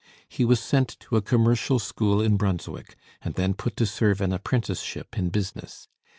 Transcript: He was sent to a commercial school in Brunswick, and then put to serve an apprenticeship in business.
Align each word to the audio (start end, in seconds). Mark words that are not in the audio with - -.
He 0.27 0.45
was 0.45 0.59
sent 0.59 0.99
to 1.01 1.15
a 1.15 1.21
commercial 1.21 1.77
school 1.77 2.23
in 2.23 2.35
Brunswick, 2.35 2.95
and 3.21 3.35
then 3.35 3.53
put 3.53 3.75
to 3.77 3.85
serve 3.85 4.19
an 4.19 4.33
apprenticeship 4.33 5.15
in 5.15 5.29
business. 5.29 5.89